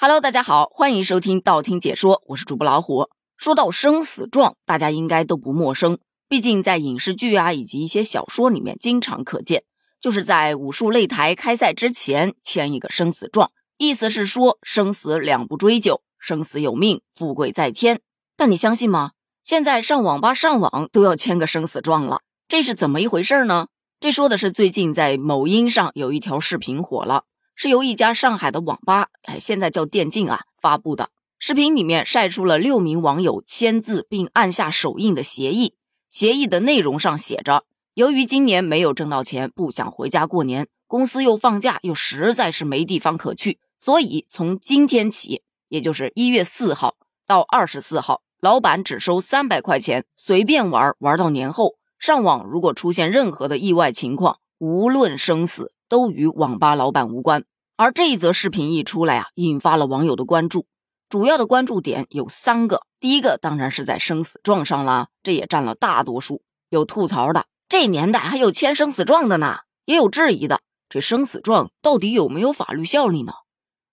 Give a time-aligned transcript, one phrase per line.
[0.00, 3.08] Hello，大家好，欢迎收听道听解说，我是主播老虎。
[3.36, 9.64] 说到生死状，大家应该都不陌生，毕竟在影视剧啊以及一些小说里面经常可见，
[10.00, 18.00] 就是在武术擂台开赛之前签一个生死状，意思是说生死两不追究，生死有命，富贵在天。
[18.36, 19.10] 但你相信吗？
[19.42, 23.66] 现在上网吧上网都要签个生死状了，这是怎么一回事呢？
[23.98, 27.24] 这说的是最近在某音上有一条视频火了。
[27.60, 35.74] 是由一家上海的网吧，哎，现在叫电竞啊，发布的视频里面晒出了六名网友签字并按下手印的协议。
[36.08, 46.94] 协议的内容上写着：由于今年没有挣到钱，不想回家过年，公司又放假，又实在是没地方可去，所以从今天起，也就是一月四号
[47.26, 51.74] 到二十四号，老板只收三百块钱，随便玩玩到年后。
[51.98, 55.72] 上网如果出现任何的意外情况，无论生死。
[55.88, 57.44] 都与网吧老板无关，
[57.76, 60.66] 而这一则视频一出来啊，引发了网友的关注。
[61.08, 66.42] 主要的关注点有三个，第一个当然是在生死状上啦，这也占了大多数。
[66.68, 73.32] 有吐槽的，这年代还有签生死状的呢；也有质疑的，这生死状到底有没有法律效力呢？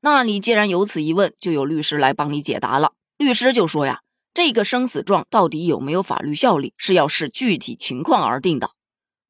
[0.00, 2.92] 那你既然有此疑问，就有律师来帮你解答了。
[3.16, 4.00] 律师就说呀，
[4.34, 8.70] 这个生死状到底有没有法律效力，是要视具体情况而定的。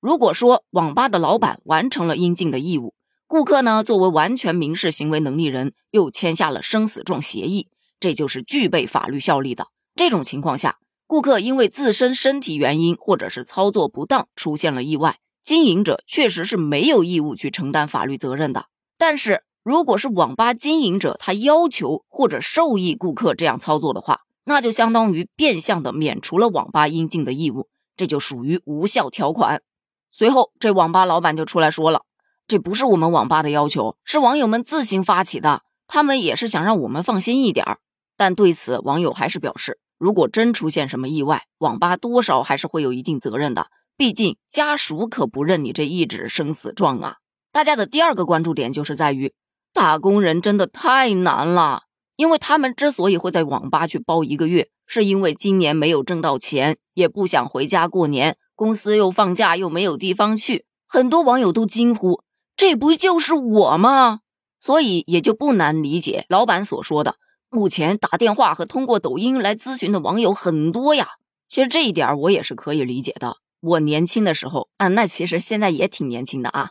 [0.04, 2.92] 如果说网吧的老板完成了应尽的义务，
[3.26, 9.68] 顾客呢作为完全民事行为能力人又签下了生死状协议，这就是具备法律效力的。
[9.96, 18.66] 这种情况下，顾客因为自身身体原因或者是操作不当出现了意外，经营者确实是没有义务去承担法律责任的。
[18.98, 29.62] 但是，如果是网吧经营者他要求或者授意顾客这样操作的话，那就相当于变相的免除了网吧应尽的义务，这就属于无效条款。
[30.16, 32.02] 随后，这网吧老板就出来说了
[32.46, 35.62] ：“这不是我们网吧的要求，是网友们自行发起的。
[35.88, 37.78] 他们也是想让我们放心一点儿。”
[38.16, 43.66] 但对此，网友还是表示，如果真出现什么意外，网吧多少还是会有一定责任的。
[43.96, 47.16] 毕竟家属可不认你这一纸生死状啊！
[47.50, 49.34] 大家的第二个关注点就是在于，
[49.72, 51.82] 打工人真的太难了，
[52.14, 58.36] 因为他们之所以会在网吧去包一个月，是因为今年没有挣到钱，也不想回家过年。
[58.54, 62.22] 公司又放假，又没有地方去，很多网友都惊呼
[62.56, 64.20] ：“这不就是我吗？”
[64.60, 67.16] 所以也就不难理解老板所说的，
[67.50, 71.08] 目前打电话和通过抖音来咨询的网友很多呀。
[71.48, 73.36] 其实这一点我也是可以理解的。
[73.60, 76.70] 我年轻的时候，啊，那其实现在也挺年轻的啊，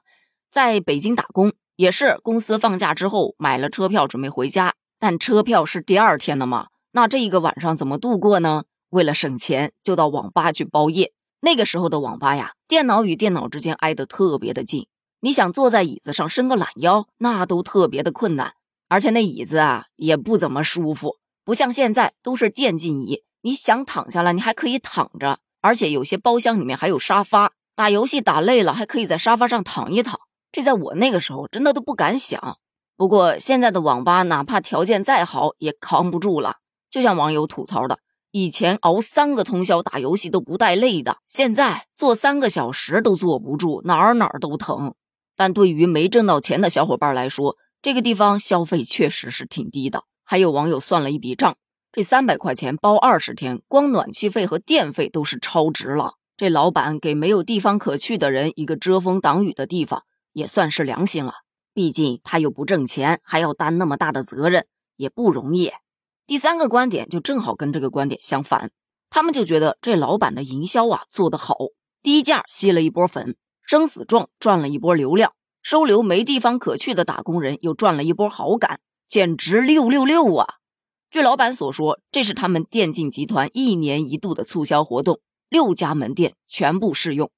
[0.49, 8.63] 在北京打工，也是公司放假之后买了车票准备回家，但车票是第二天的嘛，那这一个晚上怎么度过呢？
[8.89, 11.12] 为了省钱，就到网吧去包夜。
[11.45, 14.87] 那个时候的网吧呀，电脑与电脑之间挨得特别的近，
[15.19, 18.53] 你想坐在椅子上伸个懒腰，那都特别的困难，
[18.87, 30.17] 而且那椅子啊也不怎么舒服，不像现在都是电竞椅，你想躺下来你还可以躺着，而且有些包厢里面还有沙发，打游戏打累了还可以在沙发上躺一躺，
[30.49, 32.57] 这在我那个时候真的都不敢想。
[32.95, 36.59] 不过现在的网吧哪怕条件再好也扛不住了，
[36.89, 37.99] 就像网友吐槽的。
[38.35, 44.95] 以前熬三个通宵打游戏都不带累的，现在坐三个小时都坐不住，哪儿哪儿都疼。
[45.35, 50.05] 但对于没挣到钱的小伙伴来说，这个地方消费确实是挺低的。
[50.23, 51.55] 还有网友算了一笔账，
[51.91, 56.15] 这三百块钱包二十天，光暖气费和电费都是超值了。
[56.35, 60.01] 这老板给没有地方可去的人一个遮风挡雨的地方，
[60.31, 61.33] 也算是良心了。
[61.71, 64.65] 毕竟他又不挣钱，还要担那么大的责任，
[64.97, 65.69] 也不容易。
[66.25, 68.71] 第三个观点就正好跟这个观点相反，
[69.09, 71.55] 他们就觉得这老板的营销啊做得好，
[72.01, 73.35] 低价吸了一波粉，
[73.65, 80.47] 生死状赚了一波流量，收留没地方可去的打工人又赚了一波好感，简直六六六啊！
[81.11, 85.19] 据老板所说，这是他们电竞集团一年一度的促销活动，
[85.49, 87.29] 六家门店全部适用，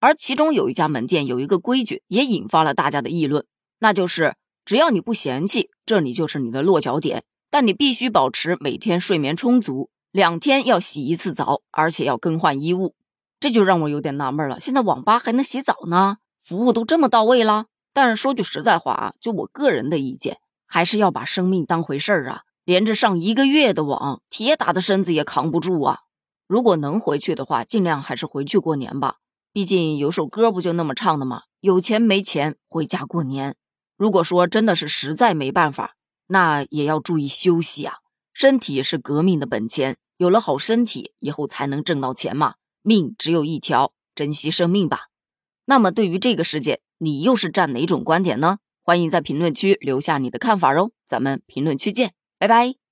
[0.00, 3.46] 而其中有一家门店有一个规矩，也引发了大家的议论，
[3.78, 7.24] 那就是只要你不嫌弃，这里就是你的落脚点。
[7.54, 12.96] 但你必须保持每天睡眠充足，两天要洗一次澡，而且要更换衣物。
[13.38, 16.16] 这就让我有点纳闷了，现在网吧还能洗澡呢？
[16.42, 17.66] 服务都这么到位了？
[17.92, 22.40] 但是说句实在话啊，就我个人的意见，还是要把生命当回事儿啊！
[22.64, 26.00] 连着上一个月的网，铁打的身子也扛不住啊！
[26.48, 29.18] 如果能回去的话，尽量还是回去过年吧。
[29.52, 31.42] 毕竟有首歌不就那么唱的吗？
[31.60, 33.54] 有钱没钱回家过年。
[33.96, 35.94] 如果说真的是实在没办法，
[36.26, 37.96] 那也要注意休息啊！
[38.32, 42.54] 身体是革命的本钱，有了好身体，以后才能挣到钱嘛。
[42.82, 45.08] 命只有一条，珍惜生命吧。
[45.66, 48.58] 那么对于这个事件，你又是站哪种观点呢？
[48.82, 52.83] 欢迎在评论区留下你的看法哦，咱们评论区见，拜拜。